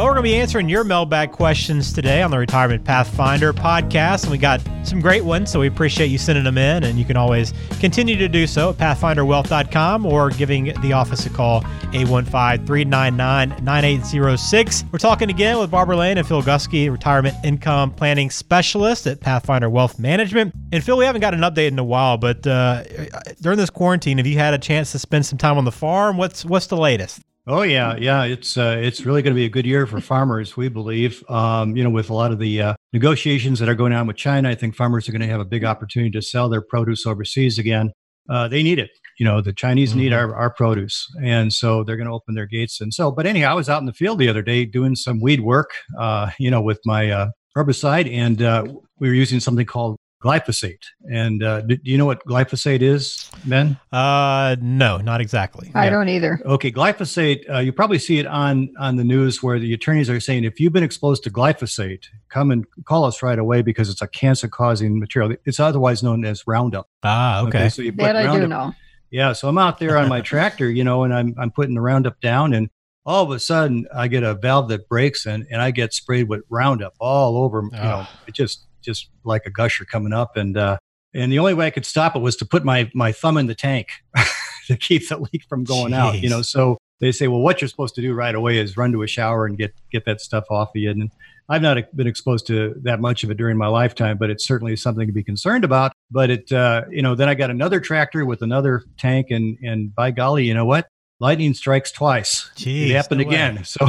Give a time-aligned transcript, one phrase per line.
[0.00, 4.22] Well, we're going to be answering your mailbag questions today on the Retirement Pathfinder podcast.
[4.22, 6.84] And we got some great ones, so we appreciate you sending them in.
[6.84, 11.28] And you can always continue to do so at pathfinderwealth.com or giving the office a
[11.28, 11.58] call,
[11.92, 14.84] 815 399 9806.
[14.90, 19.68] We're talking again with Barbara Lane and Phil Gusky, retirement income planning specialist at Pathfinder
[19.68, 20.54] Wealth Management.
[20.72, 22.84] And Phil, we haven't got an update in a while, but uh,
[23.42, 26.16] during this quarantine, have you had a chance to spend some time on the farm?
[26.16, 27.20] What's what's the latest?
[27.46, 28.24] Oh yeah, yeah.
[28.24, 31.24] It's uh, it's really going to be a good year for farmers, we believe.
[31.30, 34.16] Um, you know, with a lot of the uh, negotiations that are going on with
[34.16, 37.06] China, I think farmers are going to have a big opportunity to sell their produce
[37.06, 37.92] overseas again.
[38.28, 38.90] Uh, they need it.
[39.18, 40.00] You know, the Chinese mm-hmm.
[40.00, 42.80] need our, our produce, and so they're going to open their gates.
[42.80, 45.20] And so, but anyhow, I was out in the field the other day doing some
[45.20, 45.70] weed work.
[45.98, 48.64] Uh, you know, with my uh, herbicide, and uh,
[48.98, 50.82] we were using something called glyphosate.
[51.10, 53.78] And uh, do, do, you know what glyphosate is, Ben?
[53.92, 55.70] Uh, no, not exactly.
[55.74, 55.90] I yeah.
[55.90, 56.40] don't either.
[56.44, 57.48] Okay, glyphosate.
[57.50, 60.60] Uh, you probably see it on on the news where the attorneys are saying if
[60.60, 64.98] you've been exposed to glyphosate, come and call us right away because it's a cancer-causing
[64.98, 65.36] material.
[65.44, 66.88] It's otherwise known as Roundup.
[67.02, 67.48] Ah, okay.
[67.48, 68.74] okay so you put that Roundup, I do know.
[69.10, 71.80] Yeah, so I'm out there on my tractor, you know, and I'm I'm putting the
[71.80, 72.70] Roundup down and
[73.06, 76.28] all of a sudden I get a valve that breaks and, and I get sprayed
[76.28, 77.62] with Roundup all over.
[77.62, 77.82] You oh.
[77.82, 80.36] know, it just just like a gusher coming up.
[80.36, 80.78] And uh,
[81.14, 83.46] and the only way I could stop it was to put my my thumb in
[83.46, 83.88] the tank
[84.66, 85.96] to keep the leak from going Jeez.
[85.96, 86.20] out.
[86.20, 88.92] You know, so they say, well, what you're supposed to do right away is run
[88.92, 90.90] to a shower and get get that stuff off of you.
[90.90, 91.10] And
[91.48, 94.76] I've not been exposed to that much of it during my lifetime, but it's certainly
[94.76, 95.92] something to be concerned about.
[96.08, 99.92] But it, uh, you know, then I got another tractor with another tank, and and
[99.92, 100.86] by golly, you know what?
[101.18, 102.50] Lightning strikes twice.
[102.54, 103.56] Jeez, it happened no again.
[103.56, 103.62] Way.
[103.64, 103.78] So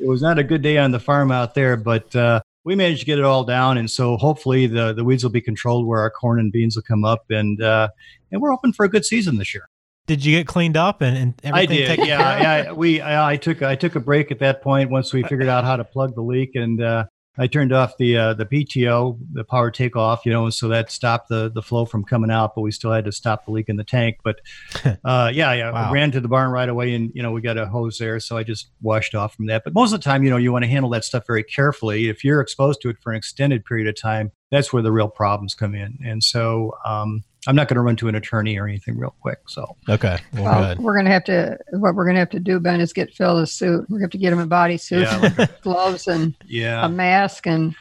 [0.00, 3.00] it was not a good day on the farm out there, but uh, we managed
[3.00, 6.00] to get it all down, and so hopefully the the weeds will be controlled where
[6.00, 7.88] our corn and beans will come up, and uh,
[8.30, 9.68] and we're hoping for a good season this year.
[10.06, 11.90] Did you get cleaned up and, and everything?
[11.90, 12.06] I did.
[12.06, 12.72] Yeah, yeah.
[12.72, 15.64] We I, I, took I took a break at that point once we figured out
[15.64, 17.04] how to plug the leak, and uh,
[17.38, 21.28] I turned off the uh, the PTO, the power takeoff, you know, so that stopped
[21.28, 22.54] the the flow from coming out.
[22.54, 24.18] But we still had to stop the leak in the tank.
[24.22, 24.40] But
[25.04, 25.92] uh, yeah, yeah, wow.
[25.92, 28.36] ran to the barn right away, and you know, we got a hose there, so
[28.36, 29.64] I just washed off from that.
[29.64, 32.08] But most of the time, you know, you want to handle that stuff very carefully.
[32.08, 35.08] If you're exposed to it for an extended period of time, that's where the real
[35.08, 35.98] problems come in.
[36.04, 39.38] And so, um, I'm not going to run to an attorney or anything real quick.
[39.46, 41.58] So okay, well, well we're going to have to.
[41.70, 43.86] What we're going to have to do, Ben, is get Phil a suit.
[43.88, 46.88] We're going to have to get him a bodysuit, yeah, like gloves, and yeah, a
[46.88, 47.74] mask, and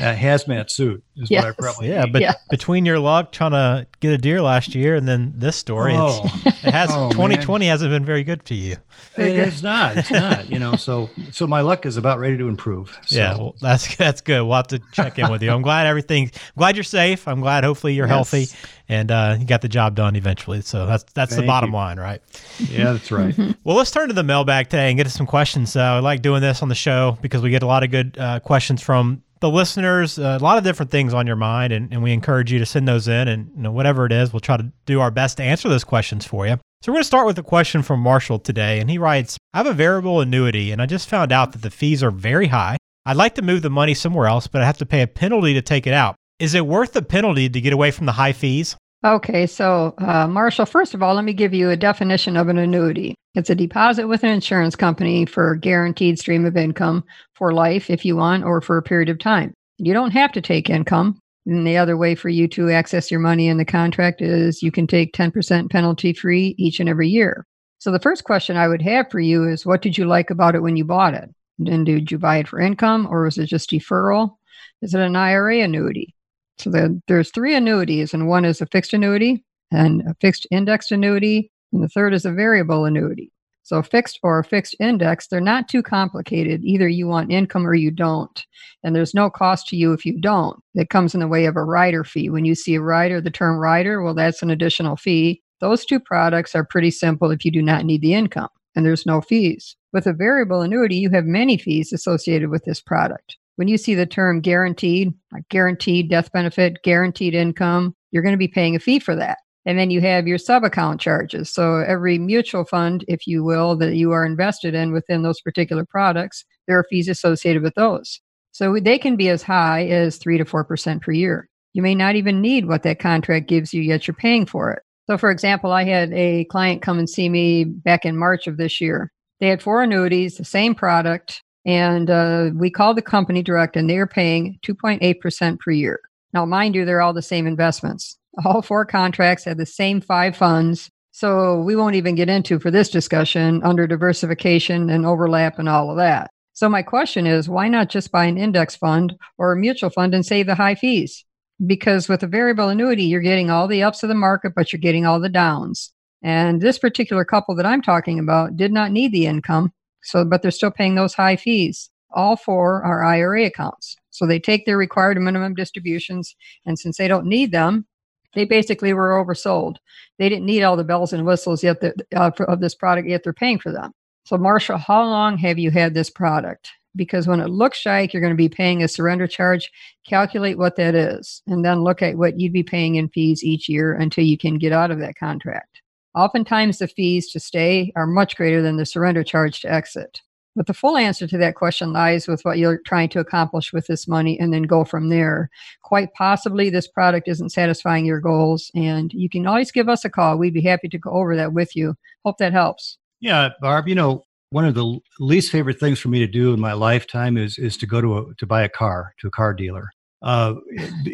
[0.00, 1.44] a hazmat suit is yes.
[1.44, 2.04] what I probably yeah.
[2.04, 2.12] Need.
[2.12, 2.34] But yeah.
[2.50, 6.22] between your luck trying to get a deer last year and then this story, oh.
[6.44, 7.70] it has oh, 2020 man.
[7.70, 8.76] hasn't been very good to you.
[9.16, 9.96] it's not.
[9.96, 10.50] It's not.
[10.50, 12.98] You know, so so my luck is about ready to improve.
[13.06, 13.16] So.
[13.16, 14.42] Yeah, well, that's that's good.
[14.42, 15.50] We'll have to check in with you.
[15.50, 16.24] I'm glad everything.
[16.34, 17.26] I'm glad you're safe.
[17.28, 18.30] I'm glad hopefully you're yes.
[18.30, 18.56] healthy
[18.88, 20.60] and uh, you got the job done eventually.
[20.60, 21.76] So that's that's Thank the bottom you.
[21.76, 22.20] line, right?
[22.58, 23.34] Yeah, that's right.
[23.64, 25.76] well, let's turn to the mailbag today and get to some questions.
[25.76, 28.16] Uh, I like doing this on the show because we get a lot of good
[28.18, 31.92] uh, questions from the listeners, uh, a lot of different things on your mind, and,
[31.92, 33.28] and we encourage you to send those in.
[33.28, 35.84] And you know, whatever it is, we'll try to do our best to answer those
[35.84, 36.58] questions for you.
[36.82, 39.58] So we're going to start with a question from Marshall today, and he writes, "I
[39.58, 42.76] have a variable annuity, and I just found out that the fees are very high.
[43.04, 45.54] I'd like to move the money somewhere else, but I have to pay a penalty
[45.54, 46.16] to take it out.
[46.38, 50.26] Is it worth the penalty to get away from the high fees?" Okay, so uh,
[50.26, 53.14] Marshall, first of all, let me give you a definition of an annuity.
[53.34, 57.04] It's a deposit with an insurance company for a guaranteed stream of income
[57.34, 59.52] for life, if you want, or for a period of time.
[59.78, 61.20] You don't have to take income.
[61.44, 64.72] And the other way for you to access your money in the contract is you
[64.72, 67.46] can take 10% penalty free each and every year.
[67.78, 70.56] So the first question I would have for you is what did you like about
[70.56, 71.30] it when you bought it?
[71.64, 74.36] And did you buy it for income or was it just deferral?
[74.82, 76.15] Is it an IRA annuity?
[76.58, 80.92] So the, there's three annuities, and one is a fixed annuity and a fixed indexed
[80.92, 83.32] annuity, and the third is a variable annuity.
[83.62, 86.64] So fixed or a fixed index, they're not too complicated.
[86.64, 88.46] Either you want income or you don't.
[88.84, 90.62] And there's no cost to you if you don't.
[90.76, 92.30] It comes in the way of a rider fee.
[92.30, 95.42] When you see a rider, the term rider, well, that's an additional fee.
[95.58, 99.04] Those two products are pretty simple if you do not need the income, and there's
[99.04, 99.74] no fees.
[99.92, 103.94] With a variable annuity, you have many fees associated with this product when you see
[103.94, 108.80] the term guaranteed, like guaranteed death benefit, guaranteed income, you're going to be paying a
[108.80, 109.38] fee for that.
[109.64, 111.52] And then you have your sub account charges.
[111.52, 115.84] So every mutual fund, if you will, that you are invested in within those particular
[115.84, 118.20] products, there are fees associated with those.
[118.52, 121.48] So they can be as high as 3 to 4% per year.
[121.74, 124.82] You may not even need what that contract gives you, yet you're paying for it.
[125.08, 128.56] So, for example, I had a client come and see me back in March of
[128.56, 129.12] this year.
[129.40, 133.90] They had four annuities, the same product, and uh, we called the company direct, and
[133.90, 136.00] they are paying 2.8% per year.
[136.32, 138.16] Now, mind you, they're all the same investments.
[138.44, 140.90] All four contracts had the same five funds.
[141.10, 145.90] So, we won't even get into for this discussion under diversification and overlap and all
[145.90, 146.30] of that.
[146.52, 150.14] So, my question is why not just buy an index fund or a mutual fund
[150.14, 151.24] and save the high fees?
[151.66, 154.78] Because with a variable annuity, you're getting all the ups of the market, but you're
[154.78, 155.92] getting all the downs.
[156.22, 159.72] And this particular couple that I'm talking about did not need the income.
[160.06, 161.90] So, but they're still paying those high fees.
[162.12, 163.96] All four are IRA accounts.
[164.10, 166.34] So they take their required minimum distributions.
[166.64, 167.86] And since they don't need them,
[168.34, 169.76] they basically were oversold.
[170.18, 173.24] They didn't need all the bells and whistles yet that, uh, of this product, yet
[173.24, 173.92] they're paying for them.
[174.24, 176.70] So, Marshall, how long have you had this product?
[176.94, 179.70] Because when it looks like you're going to be paying a surrender charge,
[180.06, 183.68] calculate what that is, and then look at what you'd be paying in fees each
[183.68, 185.82] year until you can get out of that contract.
[186.16, 190.22] Oftentimes, the fees to stay are much greater than the surrender charge to exit.
[190.56, 193.86] But the full answer to that question lies with what you're trying to accomplish with
[193.86, 195.50] this money and then go from there.
[195.82, 200.10] Quite possibly, this product isn't satisfying your goals, and you can always give us a
[200.10, 200.38] call.
[200.38, 201.94] We'd be happy to go over that with you.
[202.24, 202.96] Hope that helps.
[203.20, 206.60] Yeah, Barb, you know, one of the least favorite things for me to do in
[206.60, 209.52] my lifetime is is to go to a, to buy a car to a car
[209.52, 209.90] dealer.
[210.26, 210.54] Uh,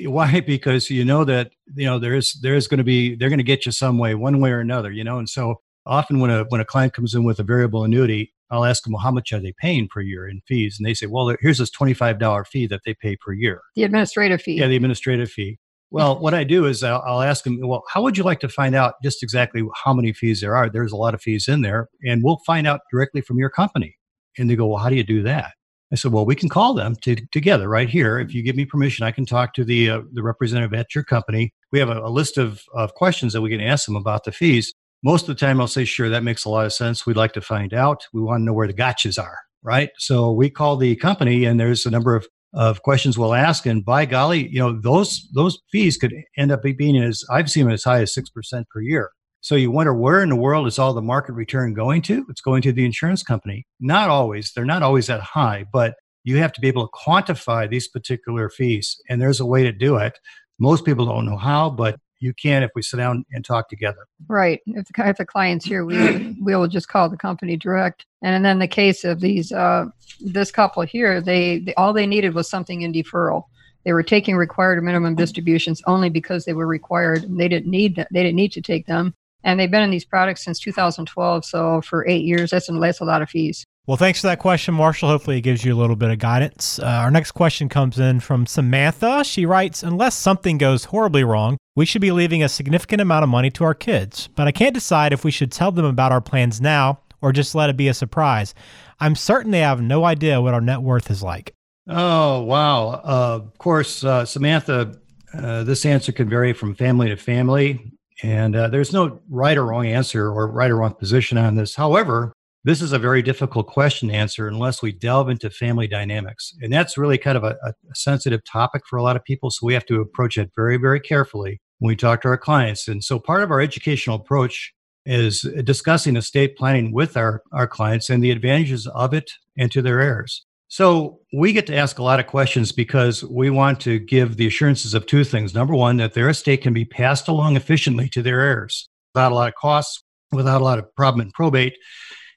[0.05, 0.41] why?
[0.47, 3.67] Because you know that you know there's there's going to be they're going to get
[3.67, 4.91] you some way, one way or another.
[4.91, 7.85] You know, and so often when a when a client comes in with a variable
[7.85, 10.77] annuity, I'll ask them, well, how much are they paying per year in fees?
[10.79, 13.61] And they say, well, here's this twenty five dollar fee that they pay per year.
[13.77, 14.55] The administrative fee.
[14.55, 15.59] Yeah, the administrative fee.
[15.91, 18.49] Well, what I do is I'll, I'll, ask them, well, how would you like to
[18.49, 20.71] find out just exactly how many fees there are?
[20.71, 23.99] There's a lot of fees in there, and we'll find out directly from your company.
[24.39, 25.53] And they go, well, how do you do that?
[25.93, 28.19] I said, well, we can call them to, together right here.
[28.19, 31.05] If you give me permission, I can talk to the uh, the representative at your
[31.05, 31.53] company.
[31.71, 34.33] We have a, a list of, of questions that we can ask them about the
[34.33, 34.73] fees.
[35.05, 37.05] Most of the time, I'll say, sure, that makes a lot of sense.
[37.05, 38.07] We'd like to find out.
[38.13, 39.91] We want to know where the gotchas are, right?
[39.99, 43.67] So we call the company, and there's a number of of questions we'll ask.
[43.67, 47.65] And by golly, you know, those those fees could end up being as I've seen
[47.65, 49.11] them as high as six percent per year.
[49.43, 52.25] So you wonder where in the world is all the market return going to?
[52.29, 53.67] It's going to the insurance company.
[53.81, 54.53] Not always.
[54.53, 58.49] They're not always that high, but you have to be able to quantify these particular
[58.49, 59.01] fees.
[59.09, 60.17] And there's a way to do it.
[60.61, 64.07] Most people don't know how, but you can if we sit down and talk together.
[64.29, 64.61] Right.
[64.67, 68.07] If the, if the client's here, we we will just call the company direct.
[68.23, 69.87] And then the case of these uh,
[70.21, 73.47] this couple here, they, they all they needed was something in deferral.
[73.85, 77.27] They were taking required minimum distributions only because they were required.
[77.29, 78.07] They didn't need that.
[78.13, 79.17] They didn't need to take them.
[79.45, 81.45] And they've been in these products since 2012.
[81.45, 83.65] So for eight years, that's, that's a lot of fees.
[83.85, 85.09] Well, thanks for that question, Marshall.
[85.09, 86.79] Hopefully, it gives you a little bit of guidance.
[86.79, 89.25] Uh, our next question comes in from Samantha.
[89.25, 93.29] She writes Unless something goes horribly wrong, we should be leaving a significant amount of
[93.29, 96.21] money to our kids, but I can't decide if we should tell them about our
[96.21, 98.55] plans now or just let it be a surprise.
[99.01, 101.53] I'm certain they have no idea what our net worth is like.
[101.89, 102.89] Oh, wow.
[102.89, 104.97] Uh, of course, uh, Samantha,
[105.35, 107.93] uh, this answer can vary from family to family,
[108.23, 111.75] and uh, there's no right or wrong answer or right or wrong position on this.
[111.75, 112.33] However,
[112.65, 116.55] this is a very difficult question to answer unless we delve into family dynamics.
[116.61, 119.51] And that's really kind of a, a, sensitive topic for a lot of people.
[119.51, 122.87] So we have to approach it very, very carefully when we talk to our clients.
[122.87, 124.73] And so part of our educational approach
[125.05, 129.83] is discussing estate planning with our, our clients and the advantages of it and to
[129.83, 130.47] their heirs.
[130.73, 134.47] So we get to ask a lot of questions because we want to give the
[134.47, 135.53] assurances of two things.
[135.53, 139.35] Number one, that their estate can be passed along efficiently to their heirs without a
[139.35, 140.03] lot of costs,
[140.33, 141.75] without a lot of problem in probate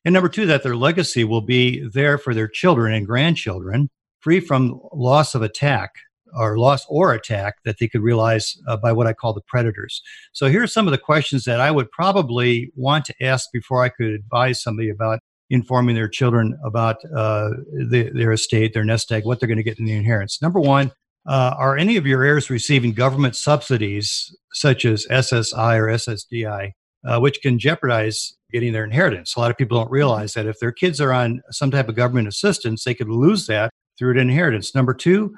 [0.05, 3.89] and number two, that their legacy will be there for their children and grandchildren,
[4.19, 5.89] free from loss of attack
[6.37, 10.01] or loss or attack that they could realize uh, by what I call the predators.
[10.31, 13.83] So here are some of the questions that I would probably want to ask before
[13.83, 17.49] I could advise somebody about informing their children about uh,
[17.89, 20.41] the, their estate, their nest egg, what they're going to get in the inheritance.
[20.41, 20.91] Number one,
[21.27, 26.71] uh, are any of your heirs receiving government subsidies such as SSI or SSDI,
[27.05, 29.35] uh, which can jeopardize getting their inheritance.
[29.35, 31.95] A lot of people don't realize that if their kids are on some type of
[31.95, 34.75] government assistance, they could lose that through an inheritance.
[34.75, 35.33] Number two,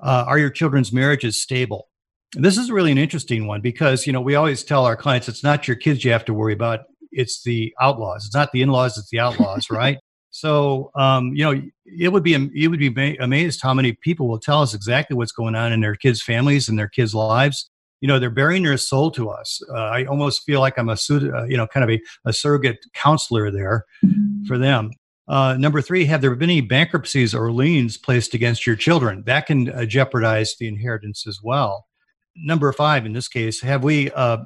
[0.00, 1.88] uh, are your children's marriages stable?
[2.34, 5.42] This is really an interesting one because you know we always tell our clients it's
[5.42, 6.80] not your kids you have to worry about;
[7.16, 8.26] it's the outlaws.
[8.26, 9.98] It's not the in-laws; it's the outlaws, right?
[10.30, 14.38] So um, you know it would be you would be amazed how many people will
[14.38, 17.70] tell us exactly what's going on in their kids' families and their kids' lives
[18.00, 20.96] you know they're bearing their soul to us uh, i almost feel like i'm a
[21.10, 24.44] uh, you know kind of a, a surrogate counselor there mm-hmm.
[24.44, 24.90] for them
[25.28, 29.46] uh, number three have there been any bankruptcies or liens placed against your children that
[29.46, 31.86] can uh, jeopardize the inheritance as well
[32.36, 34.38] number five in this case, have we, uh,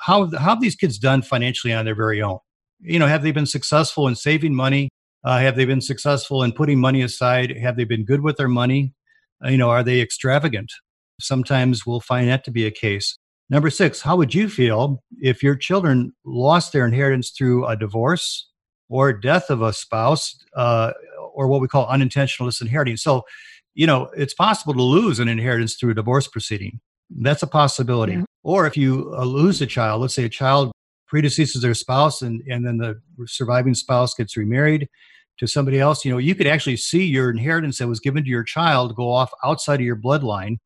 [0.00, 2.38] how, how have these kids done financially on their very own?
[2.80, 4.88] You know, have they been successful in saving money?
[5.24, 7.56] Uh, have they been successful in putting money aside?
[7.56, 8.94] Have they been good with their money?
[9.44, 10.70] Uh, you know, are they extravagant?
[11.20, 13.18] Sometimes we'll find that to be a case.
[13.48, 18.48] Number six, how would you feel if your children lost their inheritance through a divorce
[18.88, 20.92] or death of a spouse uh,
[21.32, 22.96] or what we call unintentional disinheriting?
[22.96, 23.22] So,
[23.74, 26.80] you know, it's possible to lose an inheritance through a divorce proceeding.
[27.10, 28.14] That's a possibility.
[28.14, 28.24] Yeah.
[28.46, 30.70] Or if you uh, lose a child, let's say a child
[31.12, 34.88] predeceases their spouse and, and then the surviving spouse gets remarried
[35.40, 38.30] to somebody else, you know, you could actually see your inheritance that was given to
[38.30, 40.58] your child go off outside of your bloodline.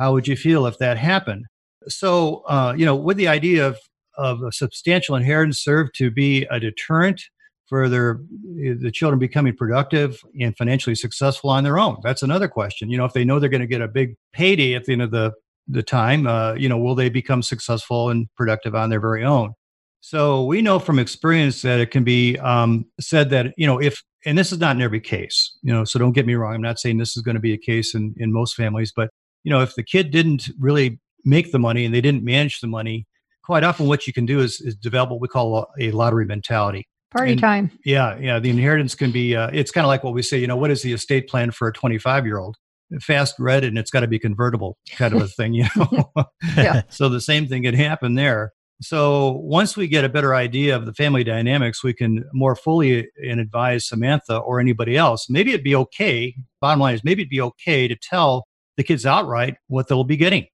[0.00, 1.44] How would you feel if that happened?
[1.86, 3.78] So, uh, you know, with the idea of,
[4.16, 7.22] of a substantial inheritance served to be a deterrent
[7.68, 8.18] for their
[8.56, 11.98] the children becoming productive and financially successful on their own.
[12.02, 12.90] That's another question.
[12.90, 15.02] You know, if they know they're going to get a big payday at the end
[15.02, 15.34] of the
[15.68, 19.52] the time, uh, you know, will they become successful and productive on their very own?
[20.00, 24.02] So we know from experience that it can be um, said that you know if
[24.24, 26.54] and this is not in every case, you know, so don't get me wrong.
[26.54, 29.10] I'm not saying this is going to be a case in in most families, but
[29.44, 32.66] you know, if the kid didn't really make the money and they didn't manage the
[32.66, 33.06] money,
[33.44, 36.86] quite often what you can do is, is develop what we call a lottery mentality.
[37.10, 37.70] Party and, time.
[37.84, 38.38] Yeah, yeah.
[38.38, 39.34] The inheritance can be.
[39.34, 40.38] Uh, it's kind of like what we say.
[40.38, 42.56] You know, what is the estate plan for a 25 year old?
[43.00, 45.52] Fast red, and it's got to be convertible, kind of a thing.
[45.54, 46.10] You know.
[46.56, 46.82] yeah.
[46.88, 48.52] so the same thing can happen there.
[48.80, 53.08] So once we get a better idea of the family dynamics, we can more fully
[53.28, 55.28] and advise Samantha or anybody else.
[55.28, 56.36] Maybe it'd be okay.
[56.60, 60.16] Bottom line is, maybe it'd be okay to tell the kids outright what they'll be
[60.16, 60.46] getting.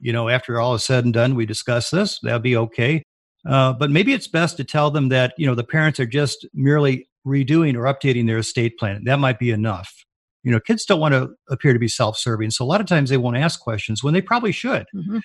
[0.00, 2.18] You know, after all is said and done, we discuss this.
[2.22, 3.02] That'll be okay.
[3.48, 6.46] Uh, but maybe it's best to tell them that you know the parents are just
[6.52, 9.04] merely redoing or updating their estate plan.
[9.04, 9.90] That might be enough.
[10.42, 13.10] You know, kids don't want to appear to be self-serving, so a lot of times
[13.10, 14.86] they won't ask questions when they probably should.
[14.94, 15.18] Mm-hmm.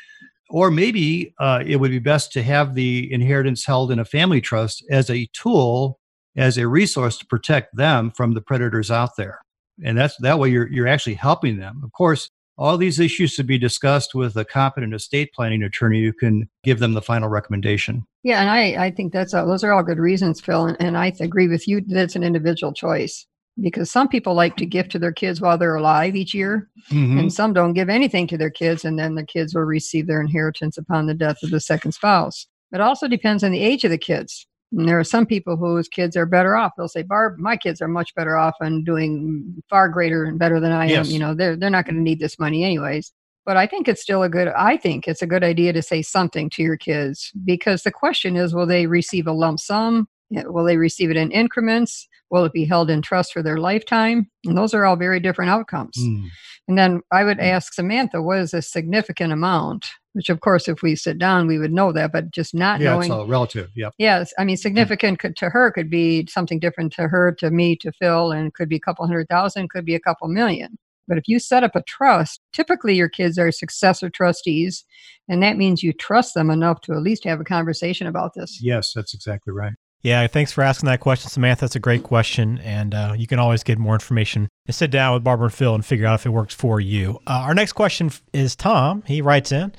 [0.49, 4.41] Or maybe uh, it would be best to have the inheritance held in a family
[4.41, 5.99] trust as a tool,
[6.35, 9.39] as a resource to protect them from the predators out there.
[9.83, 11.81] And that's that way you're you're actually helping them.
[11.83, 16.13] Of course, all these issues should be discussed with a competent estate planning attorney who
[16.13, 18.05] can give them the final recommendation.
[18.23, 20.65] Yeah, and I, I think that's a, those are all good reasons, Phil.
[20.65, 23.25] And, and I agree with you that it's an individual choice
[23.61, 27.19] because some people like to give to their kids while they're alive each year, mm-hmm.
[27.19, 30.21] and some don't give anything to their kids, and then the kids will receive their
[30.21, 32.47] inheritance upon the death of the second spouse.
[32.73, 34.47] It also depends on the age of the kids.
[34.71, 36.73] And there are some people whose kids are better off.
[36.75, 40.59] They'll say, "Barb, my kids are much better off and doing far greater and better
[40.59, 41.07] than I yes.
[41.07, 41.13] am.
[41.13, 43.13] You know, they're they're not going to need this money anyways."
[43.45, 44.47] But I think it's still a good.
[44.49, 48.35] I think it's a good idea to say something to your kids because the question
[48.35, 50.07] is, will they receive a lump sum?
[50.31, 52.07] Will they receive it in increments?
[52.29, 54.29] Will it be held in trust for their lifetime?
[54.45, 55.97] And those are all very different outcomes.
[55.97, 56.29] Mm.
[56.67, 57.43] And then I would hmm.
[57.43, 59.85] ask Samantha, what is a significant amount?
[60.15, 62.91] which of course if we sit down we would know that but just not yeah,
[62.91, 66.59] knowing it's all relative yep yes i mean significant could, to her could be something
[66.59, 69.85] different to her to me to phil and could be a couple hundred thousand could
[69.85, 70.77] be a couple million
[71.07, 74.85] but if you set up a trust typically your kids are successor trustees
[75.27, 78.59] and that means you trust them enough to at least have a conversation about this
[78.61, 79.73] yes that's exactly right
[80.05, 81.61] yeah, thanks for asking that question, Samantha.
[81.61, 85.15] That's a great question, and uh, you can always get more information and sit down
[85.15, 87.19] with Barbara and Phil and figure out if it works for you.
[87.25, 89.01] Uh, our next question is Tom.
[89.07, 89.73] He writes in.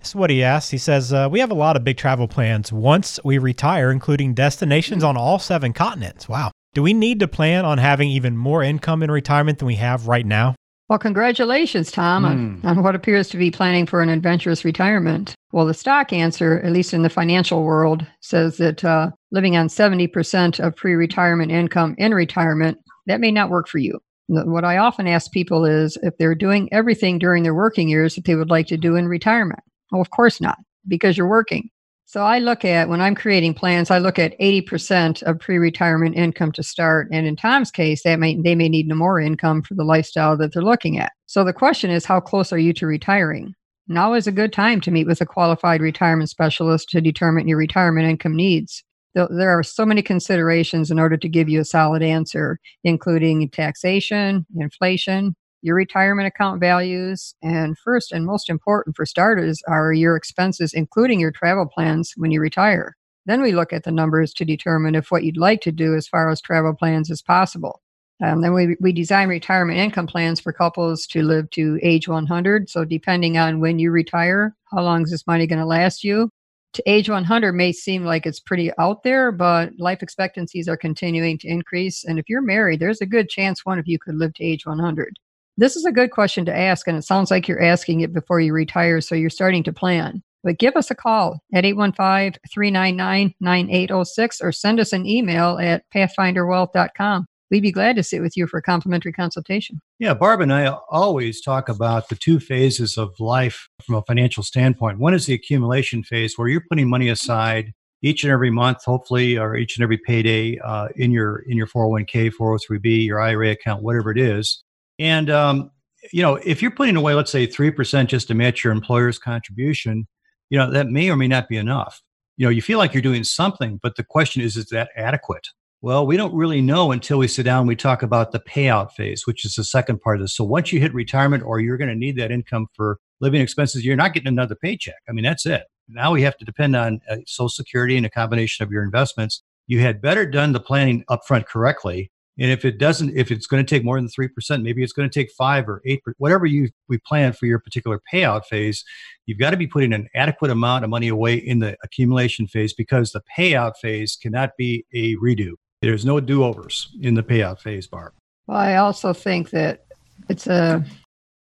[0.00, 0.70] This is what he asks.
[0.70, 4.34] He says, uh, We have a lot of big travel plans once we retire, including
[4.34, 6.28] destinations on all seven continents.
[6.28, 6.50] Wow.
[6.74, 10.08] Do we need to plan on having even more income in retirement than we have
[10.08, 10.56] right now?
[10.94, 12.26] Well, congratulations, Tom, mm.
[12.26, 12.66] on, hmm.
[12.68, 15.34] on, what appears to be planning for an adventurous retirement.
[15.50, 19.66] Well, the stock answer, at least in the financial world, says that uh, living on
[19.66, 23.98] 70% of pre retirement income in retirement, that may not work for you.
[24.28, 28.24] What I often ask people is if they're doing everything during their working years that
[28.24, 29.64] they would like to do in retirement.
[29.90, 31.70] Well, of course not, because you're working.
[32.06, 36.52] So I look at when I'm creating plans, I look at 80% of pre-retirement income
[36.52, 37.08] to start.
[37.10, 40.36] And in Tom's case, that may they may need no more income for the lifestyle
[40.36, 41.12] that they're looking at.
[41.26, 43.54] So the question is, how close are you to retiring?
[43.88, 47.58] Now is a good time to meet with a qualified retirement specialist to determine your
[47.58, 48.84] retirement income needs.
[49.14, 54.44] There are so many considerations in order to give you a solid answer, including taxation,
[54.56, 60.74] inflation, your retirement account values, and first and most important for starters are your expenses,
[60.74, 62.94] including your travel plans when you retire.
[63.24, 66.06] Then we look at the numbers to determine if what you'd like to do as
[66.06, 67.80] far as travel plans is possible.
[68.22, 72.68] Um, then we, we design retirement income plans for couples to live to age 100.
[72.68, 76.28] So, depending on when you retire, how long is this money going to last you?
[76.74, 81.38] To age 100 may seem like it's pretty out there, but life expectancies are continuing
[81.38, 82.04] to increase.
[82.04, 84.66] And if you're married, there's a good chance one of you could live to age
[84.66, 85.18] 100.
[85.56, 88.40] This is a good question to ask, and it sounds like you're asking it before
[88.40, 90.22] you retire, so you're starting to plan.
[90.42, 95.84] But give us a call at 815 399 9806 or send us an email at
[95.94, 97.26] pathfinderwealth.com.
[97.50, 99.80] We'd be glad to sit with you for a complimentary consultation.
[100.00, 104.42] Yeah, Barb and I always talk about the two phases of life from a financial
[104.42, 104.98] standpoint.
[104.98, 109.38] One is the accumulation phase where you're putting money aside each and every month, hopefully,
[109.38, 113.82] or each and every payday uh, in your in your 401k, 403b, your IRA account,
[113.82, 114.64] whatever it is.
[114.98, 115.70] And um,
[116.12, 119.18] you know, if you're putting away, let's say three percent just to match your employer's
[119.18, 120.06] contribution,
[120.50, 122.02] you know that may or may not be enough.
[122.36, 125.46] You know, you feel like you're doing something, but the question is, is that adequate?
[125.82, 128.92] Well, we don't really know until we sit down and we talk about the payout
[128.92, 130.34] phase, which is the second part of this.
[130.34, 133.84] So once you hit retirement or you're going to need that income for living expenses,
[133.84, 134.96] you're not getting another paycheck.
[135.08, 135.64] I mean, that's it.
[135.86, 139.42] Now we have to depend on uh, Social Security and a combination of your investments.
[139.66, 143.64] You had better done the planning upfront correctly and if it doesn't, if it's going
[143.64, 146.68] to take more than 3%, maybe it's going to take five or eight, whatever you
[146.88, 148.84] we plan for your particular payout phase,
[149.26, 152.72] you've got to be putting an adequate amount of money away in the accumulation phase
[152.72, 155.52] because the payout phase cannot be a redo.
[155.80, 158.12] There's no do-overs in the payout phase, Barb.
[158.46, 159.84] Well, I also think that
[160.28, 160.84] it's a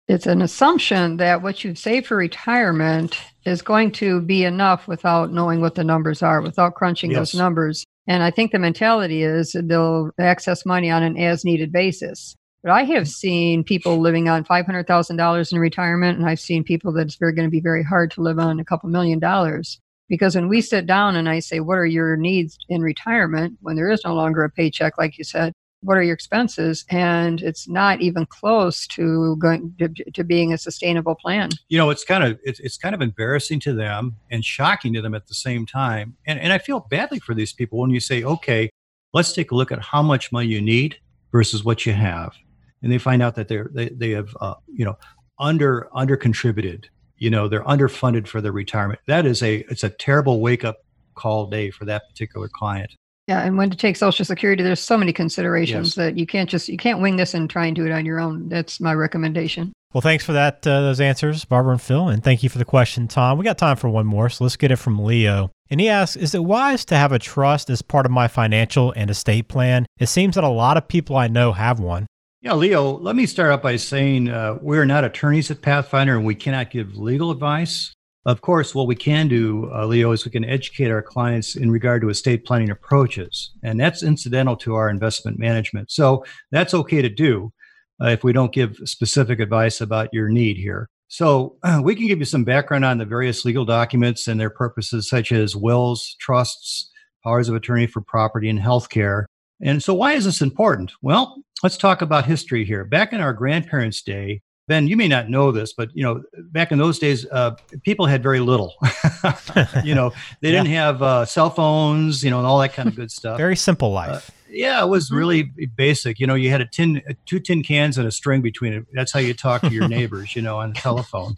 [0.07, 5.31] it's an assumption that what you've saved for retirement is going to be enough without
[5.31, 7.19] knowing what the numbers are, without crunching yes.
[7.19, 7.85] those numbers.
[8.07, 12.35] And I think the mentality is they'll access money on an as needed basis.
[12.63, 17.07] But I have seen people living on $500,000 in retirement, and I've seen people that
[17.07, 19.79] it's very going to be very hard to live on a couple million dollars.
[20.09, 23.57] Because when we sit down and I say, What are your needs in retirement?
[23.61, 26.85] when there is no longer a paycheck, like you said, what are your expenses?
[26.89, 31.49] And it's not even close to going to, to, being a sustainable plan.
[31.69, 35.01] You know it's kind of it's, it's kind of embarrassing to them and shocking to
[35.01, 36.15] them at the same time.
[36.25, 38.69] And, and i feel badly for these people when you say okay
[39.13, 40.97] let's take a look at how much money you need
[41.31, 42.33] versus what you have.
[42.81, 44.97] And they find out that they're they, they have uh, you know
[45.39, 48.99] under under contributed you know they're underfunded for their retirement.
[49.07, 50.77] That is a it's a terrible wake up
[51.15, 52.95] call day for that particular client
[53.31, 55.95] yeah, and when to take Social Security, there's so many considerations yes.
[55.95, 58.19] that you can't just you can't wing this and try and do it on your
[58.19, 58.49] own.
[58.49, 59.71] That's my recommendation.
[59.93, 62.65] Well, thanks for that uh, those answers, Barbara and Phil, and thank you for the
[62.65, 63.37] question, Tom.
[63.37, 65.49] We got time for one more, so let's get it from Leo.
[65.69, 68.93] And he asks, "Is it wise to have a trust as part of my financial
[68.97, 69.85] and estate plan?
[69.97, 72.07] It seems that a lot of people I know have one."
[72.41, 76.25] Yeah, Leo, let me start out by saying uh, we're not attorneys at Pathfinder and
[76.25, 77.93] we cannot give legal advice.
[78.25, 81.71] Of course, what we can do, uh, Leo, is we can educate our clients in
[81.71, 85.89] regard to estate planning approaches, and that's incidental to our investment management.
[85.89, 87.51] So that's okay to do
[87.99, 90.87] uh, if we don't give specific advice about your need here.
[91.07, 94.51] So uh, we can give you some background on the various legal documents and their
[94.51, 96.91] purposes, such as wills, trusts,
[97.23, 99.25] powers of attorney for property and healthcare.
[99.63, 100.91] And so, why is this important?
[101.01, 102.85] Well, let's talk about history here.
[102.85, 106.71] Back in our grandparents' day, Ben, you may not know this, but you know, back
[106.71, 108.75] in those days, uh, people had very little.
[109.83, 110.63] you know, they yeah.
[110.63, 113.37] didn't have uh, cell phones, you know, and all that kind of good stuff.
[113.37, 114.29] Very simple uh, life.
[114.29, 115.17] Uh, yeah, it was mm-hmm.
[115.17, 115.43] really
[115.75, 116.19] basic.
[116.19, 118.85] You know, you had a tin, two tin cans and a string between it.
[118.93, 121.35] That's how you talk to your neighbors, you know, on the telephone.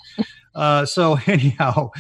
[0.55, 1.91] Uh, so anyhow,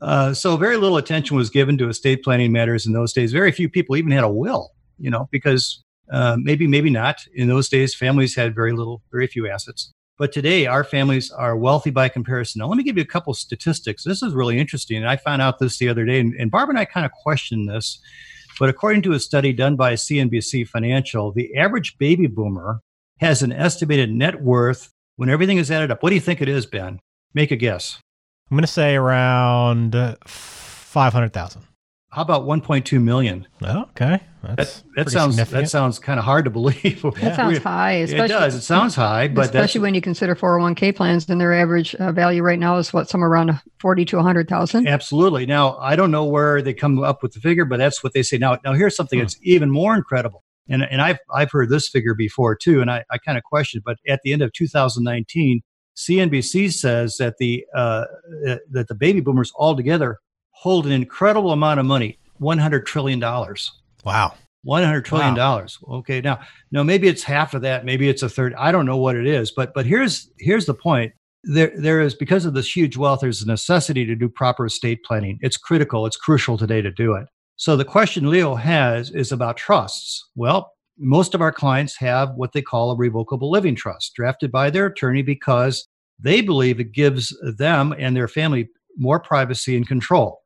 [0.00, 3.32] uh, so very little attention was given to estate planning matters in those days.
[3.32, 7.24] Very few people even had a will, you know, because uh, maybe, maybe not.
[7.34, 9.92] In those days, families had very little, very few assets.
[10.22, 12.60] But today, our families are wealthy by comparison.
[12.60, 14.04] Now, let me give you a couple statistics.
[14.04, 14.98] This is really interesting.
[14.98, 17.10] And I found out this the other day, and, and Barb and I kind of
[17.10, 18.00] questioned this.
[18.60, 22.82] But according to a study done by CNBC Financial, the average baby boomer
[23.18, 26.04] has an estimated net worth when everything is added up.
[26.04, 27.00] What do you think it is, Ben?
[27.34, 27.98] Make a guess.
[28.48, 31.66] I'm going to say around uh, 500,000.
[32.12, 33.48] How about 1.2 million?
[33.62, 34.20] Oh, okay.
[34.42, 37.00] That's that, that sounds that sounds kind of hard to believe.
[37.02, 37.92] That sounds high.
[37.92, 38.54] it does.
[38.54, 42.42] It sounds high, but especially when you consider 401k plans, and their average uh, value
[42.42, 44.86] right now is what somewhere around 40 to 100,000.
[44.86, 45.46] Absolutely.
[45.46, 48.22] Now I don't know where they come up with the figure, but that's what they
[48.22, 48.36] say.
[48.36, 49.22] Now, now here's something hmm.
[49.22, 53.04] that's even more incredible, and and I've I've heard this figure before too, and I,
[53.10, 53.84] I kind of questioned.
[53.86, 55.62] But at the end of 2019,
[55.96, 58.04] CNBC says that the uh,
[58.70, 60.18] that the baby boomers altogether
[60.62, 63.18] hold an incredible amount of money, $100 trillion.
[63.18, 64.34] Wow.
[64.64, 65.34] $100 trillion.
[65.34, 65.66] Wow.
[65.90, 66.20] Okay.
[66.20, 66.38] Now,
[66.70, 67.84] no, maybe it's half of that.
[67.84, 68.54] Maybe it's a third.
[68.54, 71.14] I don't know what it is, but, but here's, here's the point.
[71.42, 75.02] There, there is, because of this huge wealth, there's a necessity to do proper estate
[75.02, 75.36] planning.
[75.42, 76.06] It's critical.
[76.06, 77.26] It's crucial today to do it.
[77.56, 80.30] So the question Leo has is about trusts.
[80.36, 84.70] Well, most of our clients have what they call a revocable living trust drafted by
[84.70, 85.88] their attorney because
[86.20, 90.41] they believe it gives them and their family more privacy and control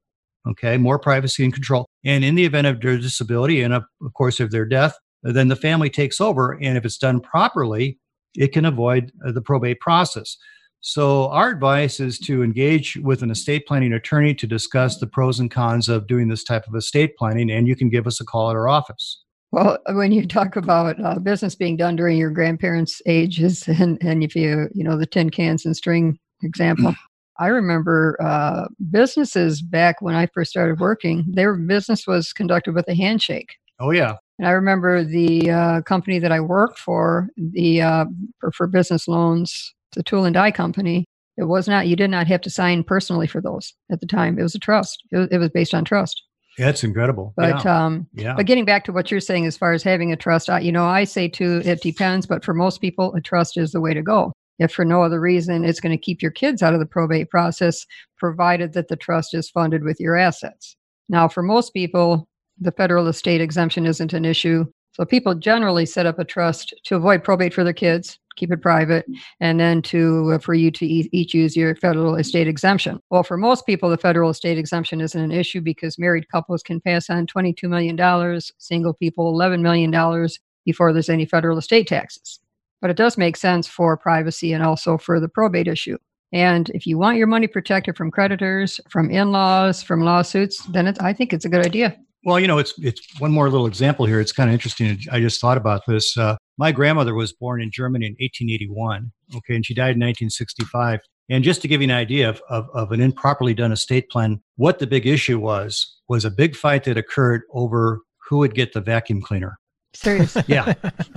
[0.48, 4.12] okay more privacy and control and in the event of their disability and of, of
[4.14, 7.98] course of their death then the family takes over and if it's done properly
[8.36, 10.36] it can avoid uh, the probate process.
[10.80, 15.40] So, our advice is to engage with an estate planning attorney to discuss the pros
[15.40, 18.24] and cons of doing this type of estate planning, and you can give us a
[18.24, 19.22] call at our office.
[19.52, 24.22] Well, when you talk about uh, business being done during your grandparents' ages, and, and
[24.22, 26.94] if you, you know, the tin cans and string example,
[27.38, 32.88] I remember uh, businesses back when I first started working, their business was conducted with
[32.88, 33.56] a handshake.
[33.78, 34.16] Oh, yeah.
[34.38, 38.04] And I remember the uh, company that I worked for, the uh,
[38.40, 41.06] for, for, business loans, the tool and die company.
[41.38, 44.38] It was not you did not have to sign personally for those at the time.
[44.38, 45.02] It was a trust.
[45.10, 46.22] It was, it was based on trust.
[46.58, 47.34] Yeah, it's incredible.
[47.36, 47.84] But yeah.
[47.84, 48.34] um, yeah.
[48.34, 50.72] But getting back to what you're saying as far as having a trust, I, you
[50.72, 52.26] know, I say too, it depends.
[52.26, 54.32] But for most people, a trust is the way to go.
[54.58, 57.30] If for no other reason, it's going to keep your kids out of the probate
[57.30, 60.76] process, provided that the trust is funded with your assets.
[61.08, 64.64] Now, for most people, the federal estate exemption isn't an issue.
[64.92, 68.62] So people generally set up a trust to avoid probate for their kids, keep it
[68.62, 69.04] private,
[69.40, 72.98] and then to uh, for you to each use your federal estate exemption.
[73.10, 76.80] Well, for most people, the federal estate exemption isn't an issue because married couples can
[76.80, 80.28] pass on $22 million, single people $11 million
[80.64, 82.40] before there's any federal estate taxes.
[82.80, 85.96] But it does make sense for privacy and also for the probate issue.
[86.32, 91.12] And if you want your money protected from creditors, from in-laws, from lawsuits, then I
[91.12, 91.96] think it's a good idea.
[92.24, 94.20] Well, you know, it's it's one more little example here.
[94.20, 94.98] It's kind of interesting.
[95.12, 96.16] I just thought about this.
[96.16, 99.12] Uh, my grandmother was born in Germany in 1881.
[99.36, 101.00] Okay, and she died in 1965.
[101.28, 104.40] And just to give you an idea of, of, of an improperly done estate plan,
[104.56, 108.72] what the big issue was was a big fight that occurred over who would get
[108.72, 109.58] the vacuum cleaner.
[109.96, 110.36] Serious?
[110.46, 110.74] yeah,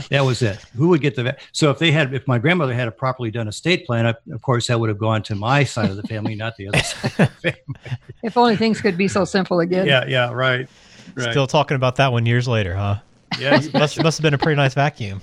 [0.09, 0.57] that was it.
[0.75, 1.23] Who would get the?
[1.23, 4.13] Va- so if they had, if my grandmother had a properly done estate plan, I,
[4.31, 6.79] of course that would have gone to my side of the family, not the other
[6.83, 7.97] side of the family.
[8.23, 9.85] If only things could be so simple again.
[9.85, 10.67] Yeah, yeah, right.
[11.15, 11.31] Right.
[11.31, 12.99] Still talking about that one years later, huh?
[13.39, 15.21] Yeah, must, must have been a pretty nice vacuum.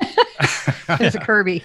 [0.00, 1.62] it's a Kirby.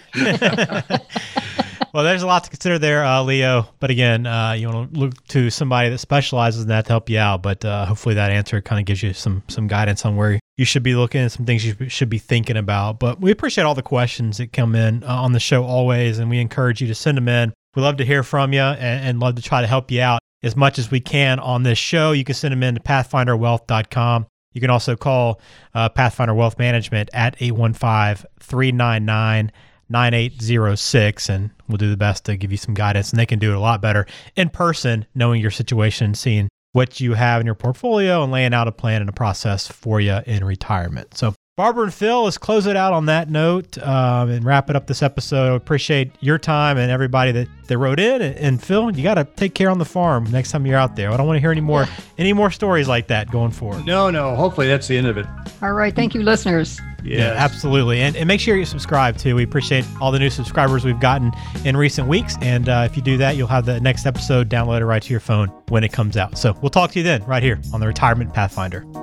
[1.94, 3.70] well, there's a lot to consider there, uh, Leo.
[3.80, 7.10] But again, uh, you want to look to somebody that specializes in that to help
[7.10, 7.44] you out.
[7.44, 10.66] But uh, hopefully, that answer kind of gives you some some guidance on where you
[10.66, 13.00] should be looking at some things you should be thinking about.
[13.00, 16.30] But we appreciate all the questions that come in uh, on the show always, and
[16.30, 17.54] we encourage you to send them in.
[17.76, 20.20] We love to hear from you and, and love to try to help you out
[20.44, 22.12] as much as we can on this show.
[22.12, 24.28] You can send them in to pathfinderwealth.com.
[24.52, 25.42] You can also call
[25.74, 29.52] uh, Pathfinder Wealth Management at 815 399
[29.90, 33.12] 9806, and we'll do the best to give you some guidance.
[33.12, 37.00] And they can do it a lot better in person, knowing your situation, seeing what
[37.00, 40.20] you have in your portfolio, and laying out a plan and a process for you
[40.26, 41.18] in retirement.
[41.18, 44.76] So Barbara and Phil, let's close it out on that note um, and wrap it
[44.76, 45.54] up this episode.
[45.54, 48.24] I appreciate your time and everybody that, that wrote in.
[48.24, 50.96] And, and Phil, you got to take care on the farm next time you're out
[50.96, 51.12] there.
[51.12, 51.86] I don't want to hear any more
[52.18, 53.86] any more stories like that going forward.
[53.86, 54.34] No, no.
[54.36, 55.28] Hopefully that's the end of it.
[55.62, 55.96] All right.
[55.96, 56.82] Thank you, listeners.
[57.04, 57.20] Yes.
[57.20, 58.02] Yeah, absolutely.
[58.02, 59.36] And, and make sure you subscribe too.
[59.36, 61.32] We appreciate all the new subscribers we've gotten
[61.66, 62.36] in recent weeks.
[62.42, 65.20] And uh, if you do that, you'll have the next episode downloaded right to your
[65.20, 66.36] phone when it comes out.
[66.36, 69.03] So we'll talk to you then, right here on the Retirement Pathfinder.